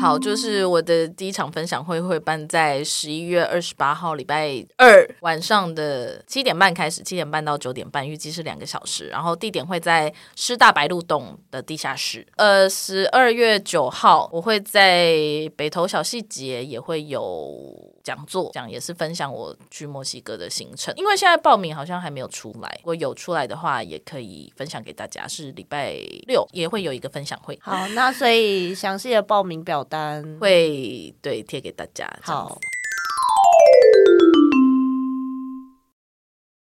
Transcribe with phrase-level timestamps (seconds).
[0.00, 9.08] 好，就是我的第一场分享会会办在十一月二十八号礼拜二晚上的七点半开始，七点半到九点半，预计是两个小时。
[9.08, 12.26] 然后地点会在师大白鹿洞的地下室。
[12.36, 15.12] 呃，十二月九号我会在
[15.54, 20.94] 北投小细节也会有讲座，讲也是分享我去墨西哥的行程。
[20.96, 25.28] 因为现在报名好像还没有出来，如果有出来的话，也可以分享给大家。
[25.28, 25.92] 是礼拜
[26.26, 27.58] 六也会有一个分享会。
[27.60, 32.08] 好，那所以详细的报名表单会对贴给大家。
[32.22, 32.56] 好，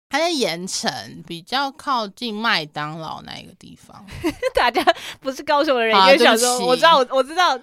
[0.09, 0.91] 他在盐城，
[1.27, 4.03] 比较靠近麦当劳那一个地方。
[4.56, 4.83] 大家
[5.20, 7.61] 不是高雄的人，也想说，我知道，我我知道。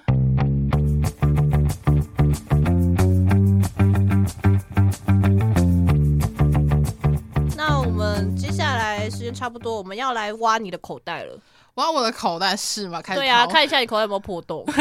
[7.58, 11.36] 那我们接下来时间差不多，我们要来挖你的口袋了。
[11.76, 13.02] 挖我的口袋是吗？
[13.02, 14.66] 开始对啊，看一下你口袋有没有破洞。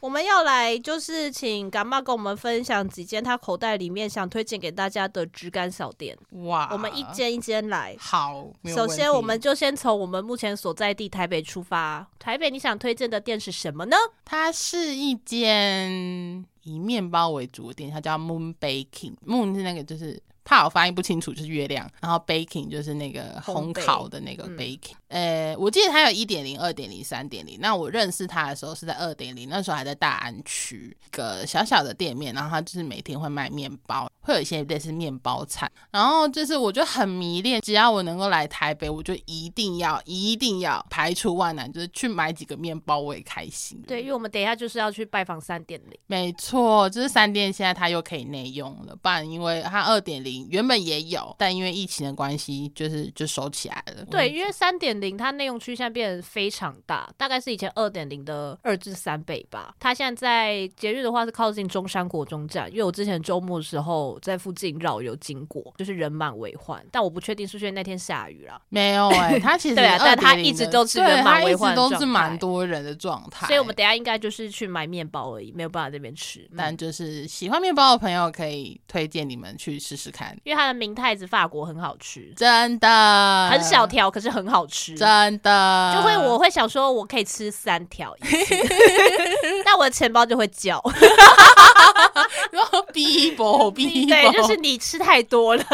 [0.00, 6.16] 我们要来就是请干妈跟我们分享几间他口袋里面想推荐给大家的质感小店。
[6.44, 7.94] 哇，我们一间一间来。
[8.00, 12.06] 好，首先我们就先从我们目前所在地台北出发。
[12.18, 13.96] 台北你想推荐的店是什么呢？
[14.24, 19.16] 它是一间以面包为主的店，它叫 Moon Baking。
[19.26, 20.18] Moon 是那个就是。
[20.44, 24.92] 怕我发音不清楚，就是月亮，然后 baking 就是那个烘烤的那个 baking。
[25.08, 27.58] 呃、嗯欸，我记得它有一点零、二点零、三点零。
[27.60, 35.70] 那我认识它的时候是在二点零，那时候还在大安区一个小小的店面，然后它就是每天会卖面包，会有一些类似面包餐。
[35.90, 43.82] 然后就是我就很迷恋，只要我能够来台北，我就一定要、一定要排除万难，就是去买几个面包，我也开心。
[43.86, 45.98] 对，因为我们等一下就是要去拜访三点零。
[46.06, 50.29] 没错，就是三店现在它又可以内用了，不然因为它二点零。
[50.50, 54.04] 原本也有，但因为疫情的关系，就是就收起来了。
[54.10, 59.74] 对，因为三点零它内容区现在变得非常大，大概是以前二点零的二至三倍吧。
[59.78, 66.84] 它现在在节日的话是靠近中山国中站，因为我之前周末的时候在附近绕游经过，就是人满为患。
[66.90, 68.60] 但我不确定是不是那天下雨了。
[68.68, 73.46] 没有哎、 欸，它其实对啊，但它一直都是人满为患，都是蛮多人的状态。
[73.46, 76.48] 所以我们等下应该就是去买面包而已，没有办法在这边吃。
[76.56, 80.19] 但就是喜欢面包的朋友可以推荐你们去试试看。
[80.44, 83.48] 因为它的明太子法国很好吃，真的。
[83.50, 85.92] 很小条，可是很好吃，真的。
[85.94, 88.14] 就会我会想说，我可以吃三条，
[89.64, 90.82] 但我的钱包就会叫，
[92.50, 95.64] 然后逼我逼，对，就是你吃太多了，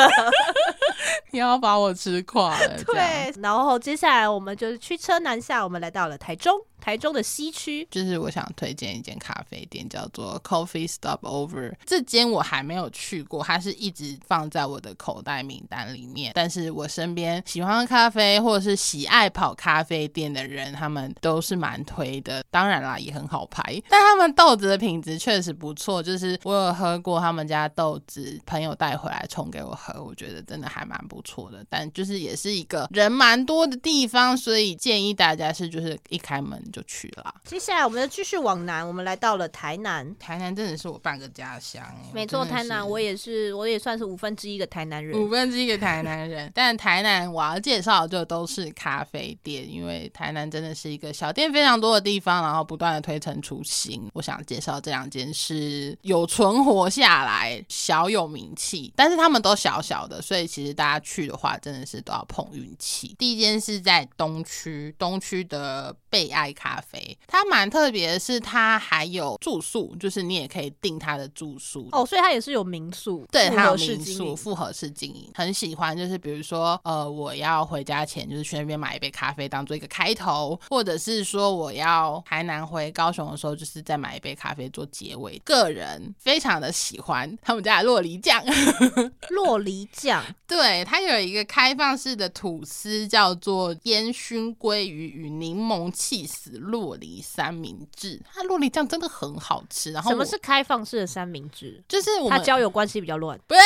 [1.32, 3.32] 你要把我吃垮了，对。
[3.42, 6.58] 然后接下来我们就是驱车南下，我们来到了台中。
[6.86, 11.74] 台中的西区，就是我想推荐一间咖啡店，叫做 Coffee Stopover。
[11.84, 16.30] 这间我还没有去过，它是一直放在我的口袋名单里面。
[16.32, 22.44] 但是我身边喜欢咖啡或者是喜爱跑咖啡店的人，他们都是蛮推的。
[22.52, 26.00] 当然啦，也很好排，但他们豆子的品质确实不错。
[26.00, 31.66] 就是我有喝过他们家豆子，朋友带回来冲给我喝，我觉得真的还蛮不错的。
[31.68, 36.62] 但就是也是一个人蛮多的地方，所以建议大家是就是一开门。
[36.76, 37.34] 就去了。
[37.44, 40.14] 接下来，我们要继续往南，我们来到了台南。
[40.18, 41.82] 台南真的是我半个家乡。
[42.12, 45.18] 没错，台南我也是，我也算是五分之一个台南人。
[45.18, 54.06] 五分之一个台南人， 但台南我要介绍的就都是咖啡店，因为台南真的是一个小店非常多的地方，然后不断的推陈出新。
[54.12, 63.14] 我想介绍这两间是有存活下来，小有名气，但是他们都小小的，所以其实大家去的话，真的是都要碰运气。
[63.18, 66.80] 第一间是在东区，东区的贝爱咖。
[66.86, 75.96] 啡，它蛮特别的是，它还有住宿，就是你也可以订它的住宿哦，所以它也是有民宿，对，它有民宿，复合式经营，很喜欢。
[75.96, 85.40] 就是比如说，呃，我要回家前，就是去那边买一杯咖啡当做一个开头，或者是说我要台南回高雄的时候，就是再买一杯咖啡做结尾。
[85.44, 88.42] 个人非常的喜欢他们家的洛梨酱，
[89.36, 99.92] 酪梨酱， 对，它有一个开放式的吐司，叫做烟熏鲑鱼与柠檬气死洛梨三明治，它洛梨酱真的很好吃。
[99.92, 101.82] 然后什么是开放式的三明治？
[101.86, 103.58] 就是我们它交友关系比较乱，对，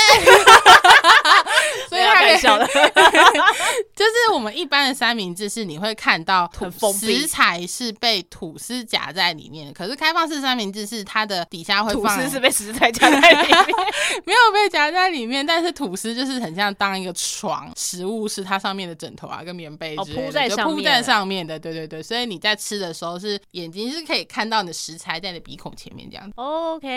[2.02, 2.66] 太小了。
[3.94, 6.50] 就是我们一般的三明治是你会看到
[6.98, 13.58] 食材是被吐司夹在里面的，可是开放式三明治是它的底下会放吐司是被食材夹在里面，
[14.26, 22.80] 没有被夹在里面，但是吐司就是很像当一个床，食物是它上面的枕头啊，跟棉被之类的铺在上面，铺在上面的，对对对，所以你在吃。
[22.80, 26.32] 的时候是眼睛是可以看到你的食材在你的鼻孔前面这样子。
[26.36, 26.88] OK，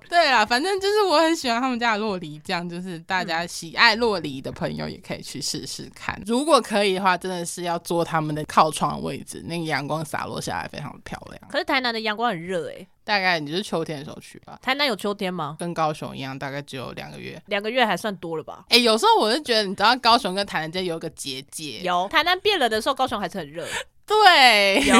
[0.00, 6.20] 对啦，反正就是我很喜欢他们家的洛梨酱，就是大家喜爱洛梨的的朋友也可以去试试看。
[6.26, 11.40] 如果可以的话，真的是要坐他们的靠窗位置，那个阳光洒落下来非常的漂亮。
[11.48, 14.58] 可是台南的阳光很热哎、欸，大概你就是秋天的时候去吧。
[14.60, 15.56] 台南有秋天吗？
[15.60, 17.40] 跟高雄一样，大概只有两个月。
[17.46, 18.64] 两个月还算多了吧？
[18.70, 21.80] 哎、欸，有时候我是觉得，你知道高雄跟台南间有一个结界。
[21.80, 23.64] 有台南变冷的时候，高雄还是很热。
[24.04, 24.96] 对，有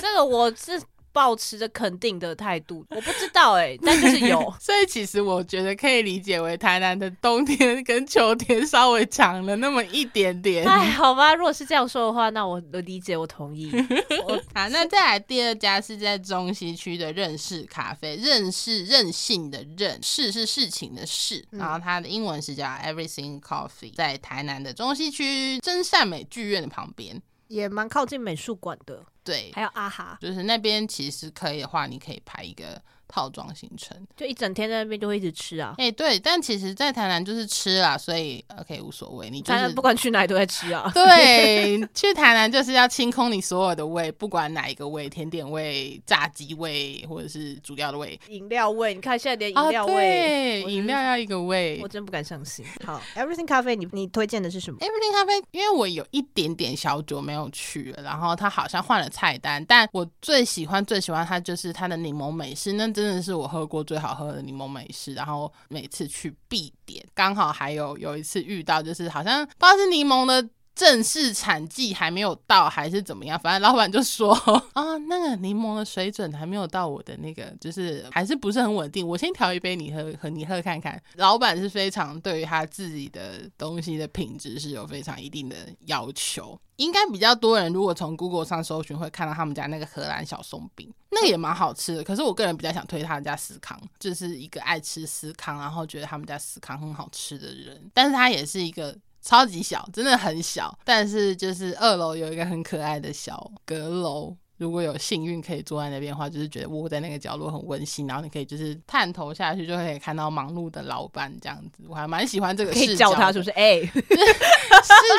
[0.00, 0.80] 这个我是。
[1.14, 10.68] 抱持着肯定的态度，我不知道哎、欸，但就是有， 所以其实我觉得可以理解为台南的冬天跟秋天稍微长了那么一点点。
[10.68, 13.70] 哎，好吧，如果是这样说的话，那我的理解我同意。
[14.26, 27.22] 我好，那再来第二家是在中西区的认识咖啡，认识任性的任，事是事情的事，然后它的英文是叫 Everything Coffee，在台南的中西区真善美剧院的旁边。
[27.46, 32.80] 也蛮靠近美术馆的，对，还有阿哈，就是那边其实可以的话，你可以排一个。
[33.14, 40.90] 套装行程就一整天在那边就会一直吃啊，哎、欸、对，但其实，在台南就是吃啦，所以 OK 无所谓，你就是不管去哪里都在吃啊。
[40.92, 48.92] 对，去台南就是要清空你所有的胃，不管哪一个胃，甜点胃、炸鸡胃，或者是主要的胃、饮料胃。
[48.94, 52.66] 你看现在连饮料胃，饮、哦、料要一个胃，我真不敢相信。
[52.84, 67.04] 好，Everything 咖啡，你你推荐的是什么？Everything 咖啡，因为我有一点点小酒没有去了，然后他好像换了菜单，但我最喜欢最喜欢它就是它的柠檬美式，那真真的是我喝过最好喝的柠檬美式，然后每次去必点。
[67.12, 74.32] 刚好还有有一次遇到，就是好像不知道是柠檬的正式产季还没有到，还是怎么样，反正老板就说
[74.74, 79.06] 啊，那个柠檬的水准还没有到我的那个，就是还是不是很稳定。
[79.06, 81.00] 我先调一杯你喝，和你喝看看。
[81.14, 85.56] 老板是非常对于他自己的东西的品质是有非常一定的
[85.86, 86.58] 要求。
[86.76, 92.02] 应该比较多人如果从 Google 上搜寻会看到他们家那个荷兰小松饼，那个也蛮好吃的。
[92.02, 97.88] 可是我个人比较想推他们家司康，就是一个爱吃司康，然后觉得他们家司康很好吃的人。
[97.94, 98.98] 但是他也是一个。
[99.24, 104.36] 超级小，真的很小，但是就是二楼有一个很可爱的小阁楼。
[104.56, 111.82] 如果有幸运可以坐在那边的话，就是觉得窝在那个角落很温馨，然后你可以就是探头下去，就可以看到忙碌的老板这样子。
[111.88, 112.86] 我还蛮喜欢这个视角。
[112.86, 113.50] 可以叫他是不是？
[113.50, 114.02] 哎、欸，是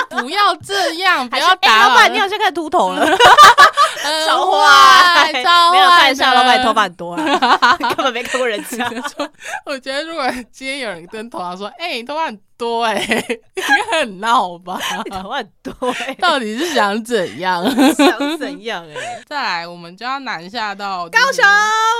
[0.09, 1.89] 不要这样， 不要打、欸。
[1.89, 3.05] 老板，你好像开始秃头了。
[4.25, 5.77] 超坏，超坏。
[5.77, 8.89] 没有看一下，老板头发很多啊， 根本没看过人家。
[9.65, 13.25] 我觉得如果今天有人跟头发说：“哎、欸，你头发很。”多哎、欸，
[13.55, 14.79] 应该很闹吧？
[15.11, 15.73] 头很多
[16.05, 17.63] 哎， 到底是想怎样？
[17.95, 19.23] 想怎样哎、欸？
[19.27, 21.43] 再来，我们就要南下到高雄。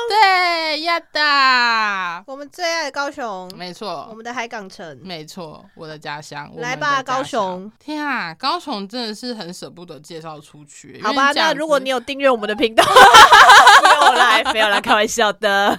[0.09, 6.51] 对，呀的，我们最爱的高雄，没错，我们的海港城，没错，我的家乡。
[6.57, 7.71] 来吧，高雄！
[7.79, 11.01] 天啊，高雄真的是很舍不得介绍出去。
[11.03, 12.83] 好吧，那如果你有订阅我们的频道，
[13.83, 15.75] 没有来，没有来，开玩笑的。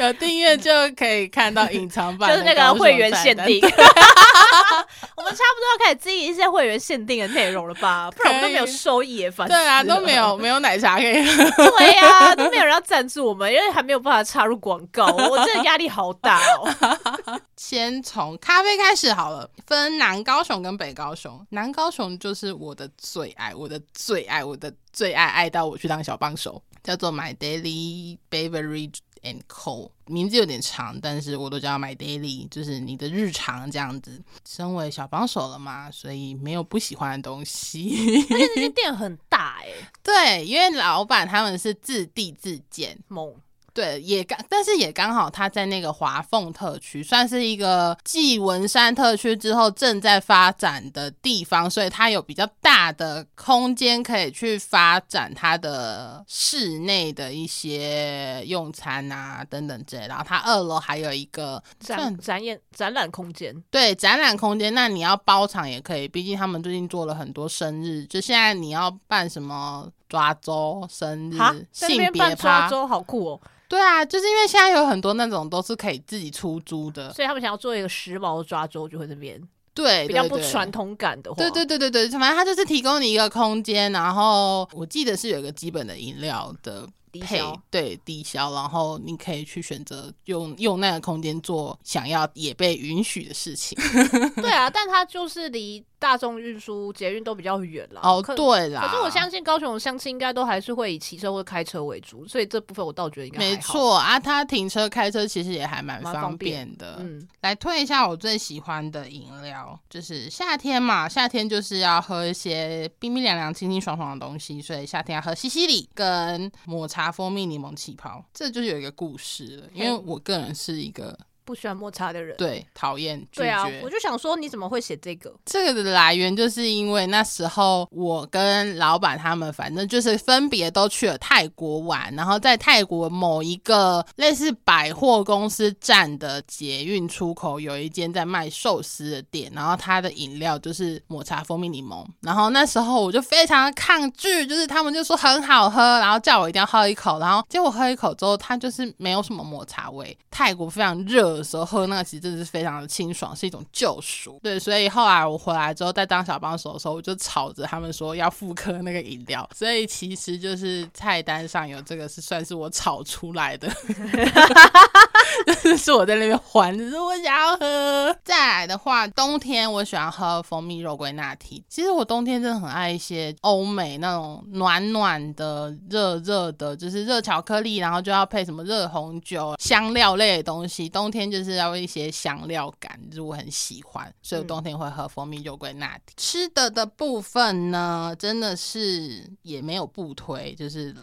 [0.00, 3.51] 有订阅就可以看到隐藏版，就是那个会员限定。
[5.14, 8.10] 我们差不多要开始经营一些会员限定的内容了吧？
[8.16, 11.44] 不然我们都没有收益，反正对啊，都没有 没有奶茶可以喝。
[11.76, 17.40] 对呀、啊，都没有人要赞助我们，因为还没有办法插入广告，我真的压力好大哦。
[17.56, 21.44] 先从咖啡开始好了，分南高雄跟北高雄。
[21.50, 28.96] 南高雄就是我的最爱，我的最爱，我的最爱，爱到我去当小帮手，叫做 My Daily Beverage。
[29.22, 34.22] And Co 名字有点长，但是我都叫 My Daily，就是你的日常这样子。
[34.46, 38.24] 身为小帮手了嘛，所以没有不喜欢的东西。
[38.30, 43.34] 而且这间 店很大哎、欸，对，因为老板他们是自地自建，猛。
[43.74, 60.06] 对，也刚，但是也刚好，他在那个华凤特区，算是一个继文山特区之后正在发展的地方，所以它有比较大的空间可以去发展它的室内的一些用餐啊等等之类。
[60.06, 64.74] 然后它二楼还有一个展展演展览空间，对，展览空间。
[64.74, 73.40] 那你要包场也可以，毕竟他们最近做了很多生日，就现在你要办什么抓周生日、性别抓周，好酷哦。
[73.66, 79.42] 对啊，就是因为现在有很多那种都是可以自己出租的，所以他们想要做一个时髦的抓周，就会这边
[79.72, 86.86] 对比较不传统感的话，对对对对对，反正他就是提供你一个空间，然后我记得是有一个基本的饮料的。
[87.20, 93.76] 配对低消，然后你可以去选择用用那个空间做想要也被允许的事情。
[94.40, 98.00] 对啊，但它就是离大众运输捷运都比较远了。
[98.02, 98.82] 哦，对啦。
[98.82, 104.18] 可是我相信高雄的乡亲应该都还是会以骑车或开车为主，所以这部分我倒觉得应该没错啊。
[104.18, 106.96] 他停车开车其实也还蛮方便的。
[106.96, 117.12] 便嗯，来推一下我最喜欢的饮料，就是夏天嘛，夏天就是要喝一些冰冰凉凉、清清爽爽的东西，所以夏天要喝西西里跟抹茶。
[117.12, 119.64] 蜂蜜柠檬气泡，这就是有一个故事了。
[119.74, 121.14] 因为我个人是一个
[121.44, 123.20] 不喜欢抹茶的人，对，讨厌。
[123.32, 125.32] 对啊，我就想说，你怎么会写这个？
[125.44, 142.04] 这个的来源就是因为那时候我跟老板他们，反正就是分别都去了泰国玩，然后在泰国某一个类似百货公司站的捷运出口，有一间在卖寿司的店，然后它的饮料就是抹茶蜂蜜柠檬。
[142.20, 150.16] 然后那时候我就非常的抗拒，就是他们就说很好喝，然后叫我一定要喝一口，然后结果喝一口之后，它就是没有什么抹茶味。
[150.30, 151.32] 泰国非常热。
[151.42, 154.38] 时候喝那个其实真的是非常的清爽，是一种救赎。
[154.42, 159.48] 对，所以后来我回来之后，在当小帮手的时候，我就吵着他们说要复刻那个饮料。
[159.54, 163.72] 所以其实就是菜单上有这个，是算是我炒出来的。
[165.76, 168.16] 是我在那边还，只是我想要喝。
[168.24, 171.62] 再来的话，冬天我喜欢喝蜂蜜肉桂拿铁。
[171.68, 180.88] 其实我冬天真的很爱一些欧美那种暖暖的、热热的，就是热巧克力，然后就要配什么热红酒、香料类的东西。
[180.88, 186.14] 冬天就是要一些香料感，就是我很喜欢，所以我冬天会喝蜂蜜肉桂拿铁。
[186.16, 190.94] 吃的的部分呢，真的是也没有不推，就是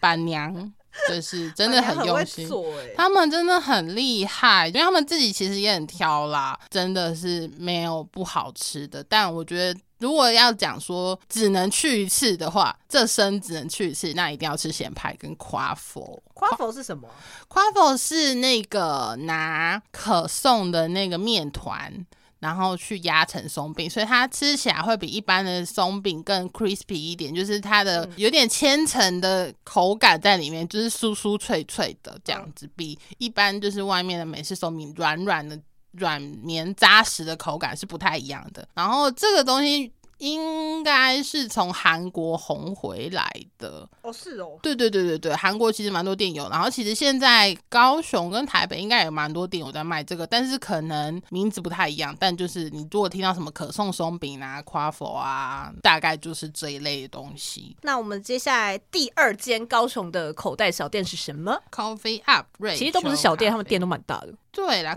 [0.00, 0.72] 板娘。
[1.08, 2.48] 就是真的很用心，
[2.96, 9.02] 他们真的很厉害，因为他们自己其实也很挑啦，真的是没有不好吃的。
[9.04, 16.22] 但我觉得，如果要讲说只能去一次的话，这生只能去一次，那一定要吃咸派跟夸佛。
[16.34, 17.08] 夸佛是什么？
[17.48, 22.06] 夸佛是那个拿可颂的那个面团。
[22.40, 35.56] 然后去压成松饼，所以它吃起来会比一般的松饼更 crispy 一点，就是它的有点千层的口感在里面，就是酥酥脆脆的这样子，比一般就是外面的美式松饼软软的、
[35.92, 38.66] 软绵扎实的口感是不太一样的。
[38.74, 39.92] 然后这个东西。
[40.20, 57.74] 应该是从韩国红回来的哦，是哦，对对对对对，韩国其实蛮多店有，然后其实现在高雄跟台北应该也蛮多店有在卖这个，但是可能名字不太一样，但就是你如果听到什么可颂松饼啊、夸佛啊，大概就是这一类的东西。
[57.82, 62.46] 那我们接下来第二间高雄的口袋小店是什么？Coffee Up，
[62.76, 64.34] 其实都不是小店，他们店都蛮大的。
[64.52, 64.92] 对啦，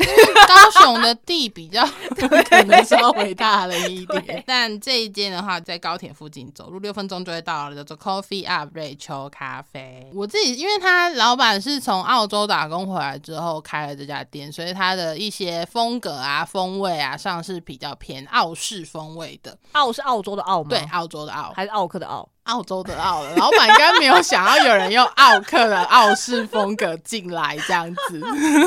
[0.47, 1.85] 高雄的地比较
[2.49, 10.09] 可能稍微大了一点，但这一间的话在高铁附近，走路六分钟就会到了，叫做 Coffee Up 瑞秋咖啡。
[10.13, 19.57] 我自己因为他老板是从澳洲打工回来之后开了这家店，所以他的一些风格啊、风味啊上是比较偏澳式风味的。
[19.73, 20.69] 澳是澳洲的澳吗？
[20.69, 22.27] 对，澳洲的澳还是奥克的奥？
[22.43, 28.21] 澳洲的澳了，老板应该没有想要有人用澳克的澳式风格进来这样子。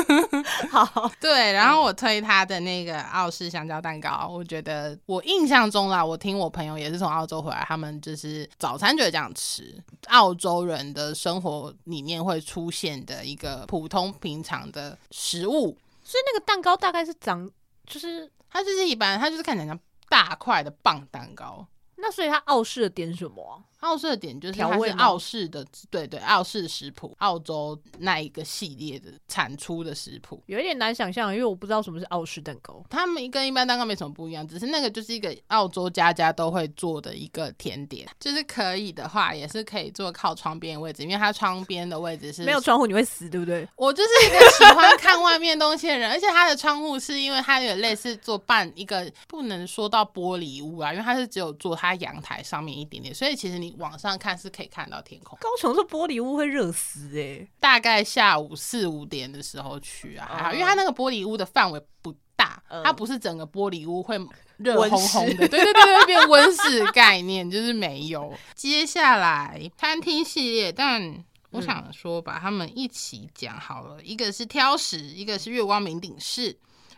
[0.71, 9.75] 好，对，然后我推他的那个澳式香蕉蛋糕，我觉得我印象中啦，我听我朋友也是从澳洲回来，他们就是早餐就会这样吃，
[10.07, 15.77] 澳洲人的生活里面会出现的一个普通平常的食物。
[16.03, 17.47] 所以那个蛋糕大概是长，
[17.85, 19.77] 就是它就是一般，它就是看起来像
[20.09, 21.67] 大块的棒蛋糕。
[21.97, 23.63] 那所以他傲视的点什么？
[23.81, 32.83] 澳式的点就是它是澳式的，对对，澳式食谱，澳洲那一个系列的产出的食谱，有一点难想象，因为我不知道什么是澳式蛋糕。
[32.89, 43.67] 他们跟一般蛋糕没什么不一样，只是那个就是一个澳洲家家都会做的一个甜点，就是可以的话也是可以做靠窗边的位置，因为它窗边的位置是没有窗户你会死，对不对？
[43.75, 54.51] 我就是一个喜欢看外面东西的人，而且它的窗户是因为它有类似做半一个，不能说到玻璃屋啊，因为它是只有做它阳台上面一点点，所以其实你往上看是。
[54.57, 55.37] 可以看到天空。
[55.39, 57.47] 高雄这玻璃屋会热死哎、欸！
[57.59, 64.17] 大概下午四五点的时候去啊，还好，因为它那个玻璃屋的范围不大，它不是整个玻璃屋会
[64.57, 68.33] 热烘烘的，对对对对，变温室概念就是没有。
[68.55, 76.19] 接下来餐厅系列，但我想说把他们一起讲好了，一个是挑食，一个是月光名鼎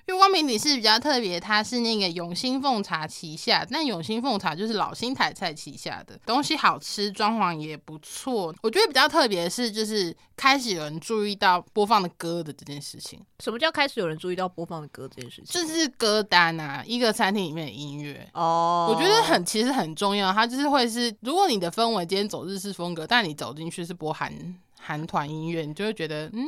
[0.08, 0.14] 式。
[0.14, 8.54] 月光名鼎是比较特别，它是那个永兴凤茶旗下，但永兴凤茶就是老新台菜旗下的东西，好吃，装潢也不错。
[8.62, 13.20] 我觉得比较特别的是，就是开始有人注意到播放的歌的这件事情。
[13.40, 15.62] 什么叫开始有人注意到播放的歌这件事情？
[15.62, 18.88] 就是歌单啊，一个餐厅里面的音乐哦。
[18.90, 18.98] Oh.
[18.98, 24.34] 我觉得很其实很重要，它就是会是，如果你的氛围今天走日式风格，但你走进去是播韩
[24.80, 26.44] 韩团音乐，你就会觉得嗯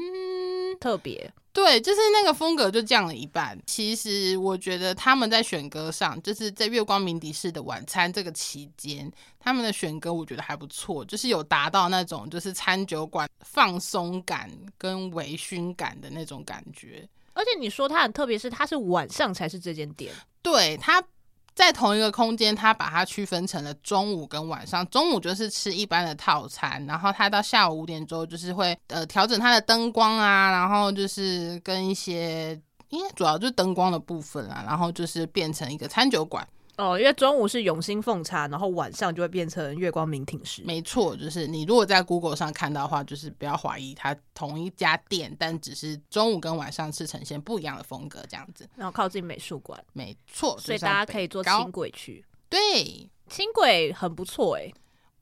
[0.80, 1.32] 特别。
[1.54, 3.60] 对，就是那个风格就降了一半。
[3.66, 17.06] 其实我觉得他们在选歌上，就是在月光鸣笛式的晚餐这个期间，他们的选歌我觉得还不错，就是有达到那种就是餐酒馆放松感跟微醺感的那种感觉。
[17.34, 21.04] 而且你说它很特别，是它是晚上才是这间店，对它。
[21.53, 24.88] 在同一个空间，他把它区分成了中午跟晚上。
[24.88, 36.48] 中午就是吃一般的套餐，然后他到下午五点钟就是会呃调整他的灯光啊，然后就是跟一些，应该主要就是灯光的部分啊，然后就是变成一个餐酒馆。
[36.78, 40.63] 哦，因为中午是永兴奉茶，然后晚上就会变成月光明廷师。
[40.66, 48.68] 没错，就是你如果在 Google 上看到的话，就是不要怀疑它同一家店，但只是中午跟晚上是呈现不一样的风格这样子。
[48.75, 52.25] 然后靠近美术馆，没错，所以大家可以坐轻轨去。
[52.50, 54.74] 对，轻轨很不错哎、欸，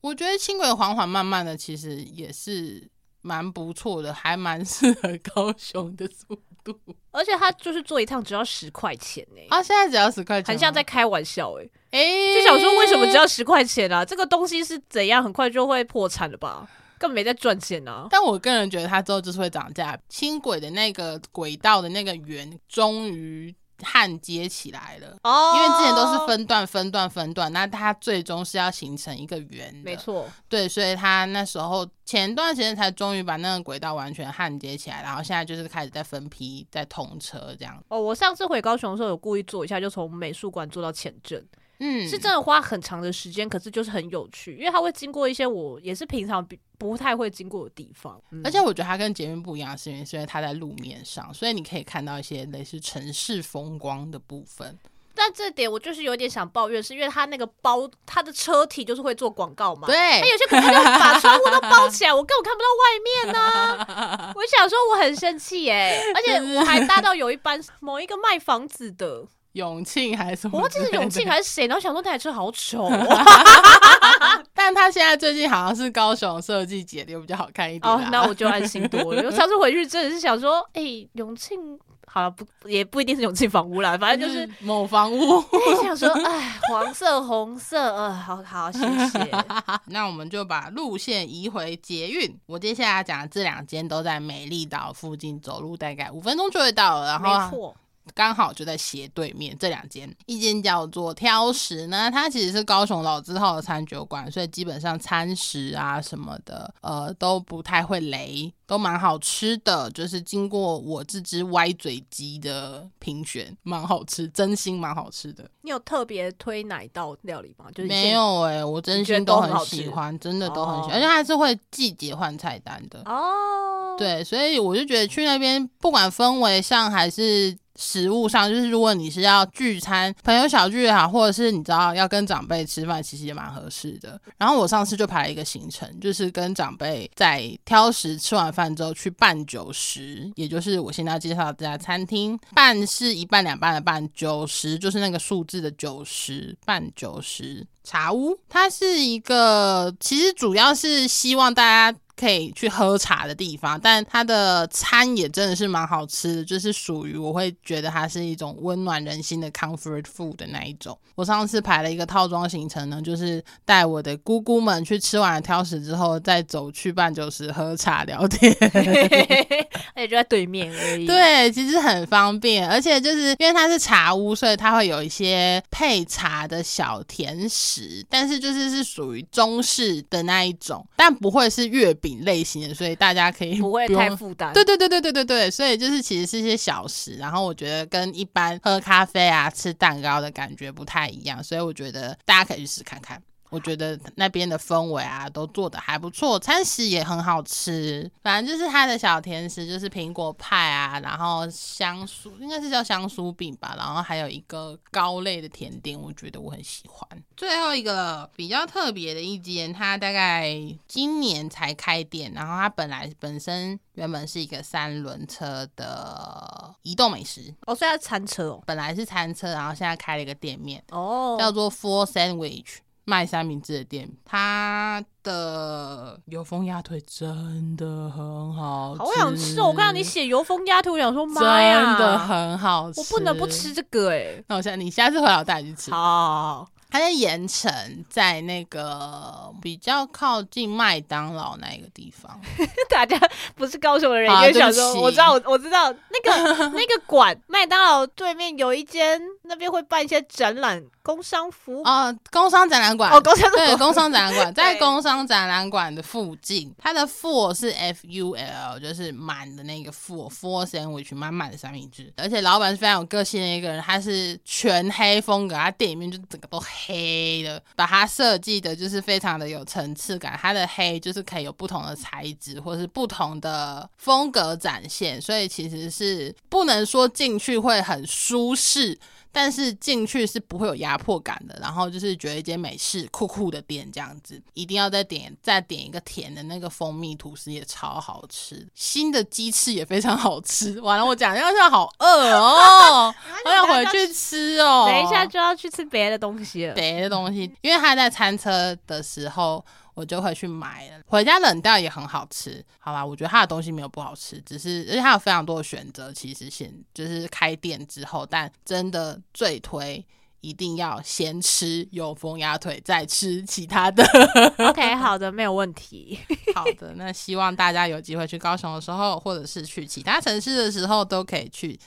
[0.01, 2.89] 我觉得轻轨缓缓慢慢的其实也是
[3.21, 6.77] 蛮不错的，还蛮适合高雄的速度。
[7.11, 14.05] 而且他就是坐一趟只要十块钱呢、欸，啊，现在只要十块钱，很像在开玩笑哎、欸，哎、欸，就想说为什么只要十块钱啊？
[14.05, 16.67] 这个东西是怎样，很快就会破产了吧？
[16.99, 18.07] 根本没在赚钱啊！
[18.11, 19.97] 但我个人觉得它之后就是会涨价。
[20.09, 23.55] 轻轨的那个轨道的那个圆，终于。
[23.83, 30.25] 焊接起来了哦，因为之前都是分段、分段、分段，那它最终是要形成一个圆的，没错。
[30.47, 37.81] 对，所以它那时候前段时间才终于把那个轨道完全焊接起来，然后现在就是开始在分批在通车这样。
[37.87, 41.45] 哦，我上次回高雄的时候有故意做一下，就从美术馆做到前镇。
[41.79, 48.21] 嗯，是真的花很长的时间，可是就是很有趣，因为它会经过一些我也是平常不不太会经过的地方。
[48.31, 54.77] 嗯、而且我觉得它跟捷运不一样，是因为是因为它在路面上，所以你可以看到一些类似城市风光的部分。
[55.15, 59.85] 但这点我就是有点想抱怨，是因为它那个包，它的车体就是会做广告嘛。
[59.85, 64.31] 对，它有些可能就把窗户都包起来，我根本看不到外面呢、啊。
[64.35, 69.27] 我想说我很生气耶、欸， 而且我还搭到有一班某一个卖房子的。
[69.53, 70.57] 永庆还是什么？
[70.57, 71.67] 我忘记是永庆还是谁？
[71.67, 73.23] 然后想说那台车好丑、喔，
[74.53, 77.91] 但他现在最近好像是高雄设计节的，又比较好看一点。
[77.91, 79.31] 哦，那我就安心多了。
[79.31, 81.79] 上次回去真的是想说，哎、欸，永庆
[82.11, 85.43] 好了，不也不一定是永庆房屋啦，反正就是某房屋。
[85.81, 88.79] 想说，哎，黄色、红色，呃，好好，谢
[89.09, 89.31] 谢。
[89.85, 92.35] 那我们就把路线移回捷运。
[92.47, 97.07] 我接下来讲的这两间都在美丽岛附近，走路大概五分钟就会到了。
[97.07, 97.75] 然后，没错。
[98.13, 109.89] 刚好就在斜对面这两间，一间叫做挑食呢，它其实是高雄老字号的餐酒馆，所以基本上餐食啊什么的，呃都不太会雷，都蛮好吃的。
[109.91, 115.49] 就是经过我这只歪嘴鸡的评选，蛮好吃，真心蛮好吃的。
[115.61, 117.65] 你有特别推哪一道料理吗？
[117.73, 123.95] 就是没有哎、欸，我真心都很喜欢，真的都很喜欢，而且还是会季节换菜单的哦。
[123.97, 127.57] 对，所以我就觉得去那边，不管氛围上还是。
[127.79, 134.19] 食物上，就是如果你是要聚餐、朋友小聚也好，或者是你知道要跟长辈吃饭，其实也蛮合适的。
[134.37, 142.37] 然后我上次就排了一个行程，就是跟长辈在挑食吃完饭之后去办酒食，也就是我现在要介绍的这家餐厅。
[142.53, 148.37] 半是一半两半的半，酒食就是那个数字的九十，半九十茶屋。
[148.49, 151.97] 它是一个，其实主要是希望大家。
[152.19, 160.97] 可以去喝茶的地方，但它的餐也真的是蛮好吃的，就是属于我会觉得它是一种温暖人心的 comfort food 的那一种。
[161.15, 168.53] 我上次排了一个套装行程呢，就是带我的姑姑们去吃完了挑食之后，再走去半九十喝茶聊天，
[169.95, 171.05] 而且就在对面而已。
[171.05, 182.08] 对，其实很方便，而且就是因为它是茶屋，所以它会有一些配茶的小甜食，但是就是是属于中式的那一种，但不会是月饼。
[182.17, 184.53] 类型的，所以大家可以不，不会太负担。
[184.53, 193.21] 对对对对对对对，所以就是其实是一些小食，然后我觉得跟一般喝咖啡啊、吃蛋糕的感觉不太一样，所以我觉得大家可以去试看看。
[193.49, 198.09] 我觉得那边的氛围啊，都做的还不错，餐食也很好吃。
[198.21, 207.07] 反正就是它的小甜食，就是苹果派啊，然后香酥，应该是叫香酥饼吧，然后还有一个糕类的甜点，我觉得我很喜欢。
[207.35, 210.53] 最后一个比较特别的一间，它大概
[210.87, 222.77] 今年才开店，然后它本来本身原本是一个三轮车的移动美食哦，所以它餐车哦，本来是餐车，然后现在开了一个店面哦，叫做 Four Sandwich。
[223.09, 229.03] 卖三明治的店，它的油封鸭腿真的很好吃。
[229.03, 229.69] 好想吃哦！
[229.69, 232.99] 我看到你写油封鸭腿，我想说妈呀，真的很好吃。
[233.01, 234.43] 我不能不吃这个哎、欸。
[234.47, 235.91] 那我下你下次回来我带你去吃。
[235.91, 242.39] 好，好，好，它在盐城，在那个比较靠近麦当劳那一个地方。
[242.89, 243.19] 大家
[243.55, 250.83] 不是高雄的人，也想说，我知道，我我知道那个 那个馆，麦当劳对面有一间，那边会办一些展览。
[251.01, 251.81] 工商服务。
[251.83, 253.11] 哦，工商展览馆。
[253.11, 278.99] 哦，工商对，工商展览馆 在工商展览馆的附近，它的 full 是 F U L，就是满的那个 full，full sandwich 满满的三明治，而且老板是非常有个性的一个人，他是全黑风格，他店里面就整个都黑黑的，把它设计的就是非常的有层次感，它的黑就是可以有不同的材质或是不同的风格展现，所以其实是不能说进去会很舒适。
[279.31, 290.81] 但是进去是不会有压迫感的，然后就是觉得一间美式酷酷的店这样子，一定要再点再点一个甜的那个蜂蜜吐司也超好吃，新的鸡翅也非常好吃。
[290.81, 293.13] 完了，我讲一下，现在好饿哦，
[293.49, 299.65] 我想回去吃哦，等一下就要去吃别的东西了，别的东西，因为他在餐车的时候。
[299.95, 303.05] 我就会去买了，回家冷掉也很好吃，好吧？
[303.05, 306.13] 我觉得他的东西没有不好吃，只是而且他有非常多的选择。
[306.13, 310.01] 其实现就是开店之后，但真的最推
[310.39, 314.01] 一定要先吃有风鸭腿，再吃其他的。
[314.69, 316.17] OK， 好的，没有问题。
[316.55, 321.77] 好的，那希望大家有机会去高雄的时候，或者是去其他城市的时候，都可以去。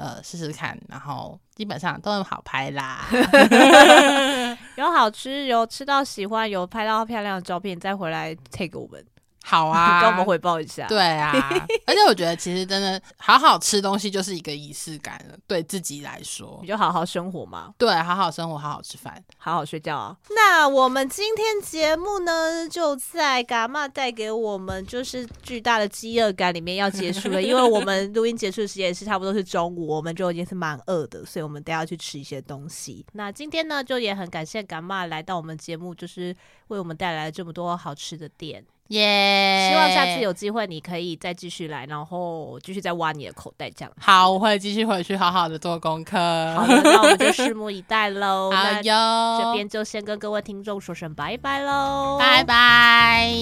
[0.00, 3.04] 呃，试试看，然后基本上都很好拍啦
[4.76, 9.04] 有好吃，有吃到喜欢，有拍到漂亮的照片，再回来 take 我们。
[9.42, 10.86] 好啊， 跟我们回报一下。
[10.86, 11.32] 对啊，
[11.86, 17.72] 而且我觉得其实真的好好吃东西就是一个仪式感了，对自己来说，你就好好生活嘛。
[17.78, 20.16] 对，好好生活，好好吃饭，好好睡觉啊。
[20.30, 33.04] 那我们今天节目呢，就在嘎妈带给我们就是巨大的饥饿感里面要结束了， 因为我们录音结束的时间是差不多是中午，我们就已经是蛮饿的，所以我们都要去吃一些东西。
[33.14, 36.36] 那今天呢，就也很感谢嘎妈来到我们节目，就是
[36.68, 38.64] 为我们带来了这么多好吃的店。
[38.90, 43.92] 耶希望下次有机会你可以再继续来，然后继续再挖你的口袋这样。
[44.00, 46.18] 好，我会继续回去好好的做功课。
[46.56, 48.50] 好的，那我们就拭目以待喽。
[48.54, 53.32] 好哟哟，这边就先跟各位听众说声拜拜喽，拜拜。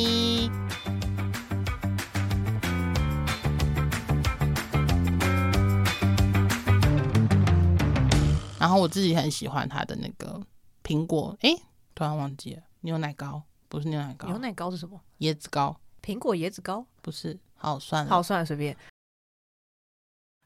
[8.59, 10.43] 然后我自己很喜欢它的那个
[10.85, 11.51] 苹果，哎，
[11.95, 13.43] 突然忘记了牛奶糕。
[13.69, 15.01] 不是牛奶糕，牛奶糕是什么？
[15.19, 17.39] 椰子糕，苹果椰子糕不是。
[17.57, 18.77] 好，算了，好，算了，随便。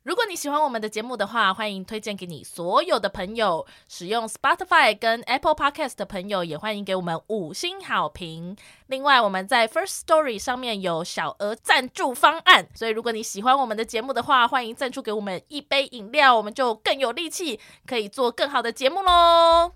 [0.03, 3.65] 如果你喜欢我们的节目的话，欢迎推荐给你所有的朋友。
[3.87, 8.57] 使用 Spotify 跟 Apple Podcast 的朋友，也欢迎给我们五星好评。
[8.89, 19.71] 另外，我们在 First Story 上面有小额赞助方案，所以如果你喜欢我们的节目的话，欢迎赞助给我们一杯饮料，我们就更有力气可以做更好的节目喽。